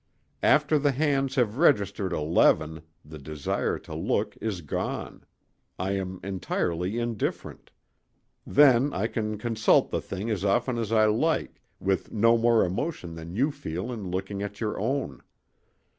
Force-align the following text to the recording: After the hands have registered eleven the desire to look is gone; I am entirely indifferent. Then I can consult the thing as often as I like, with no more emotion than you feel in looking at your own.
After 0.41 0.79
the 0.79 0.93
hands 0.93 1.35
have 1.35 1.59
registered 1.59 2.11
eleven 2.11 2.81
the 3.05 3.19
desire 3.19 3.77
to 3.77 3.93
look 3.93 4.35
is 4.41 4.61
gone; 4.61 5.23
I 5.77 5.91
am 5.91 6.19
entirely 6.23 6.97
indifferent. 6.97 7.69
Then 8.43 8.91
I 8.93 9.05
can 9.05 9.37
consult 9.37 9.91
the 9.91 10.01
thing 10.01 10.31
as 10.31 10.43
often 10.43 10.79
as 10.79 10.91
I 10.91 11.05
like, 11.05 11.61
with 11.79 12.11
no 12.11 12.35
more 12.35 12.65
emotion 12.65 13.13
than 13.13 13.35
you 13.35 13.51
feel 13.51 13.91
in 13.91 14.09
looking 14.09 14.41
at 14.41 14.59
your 14.59 14.79
own. 14.79 15.21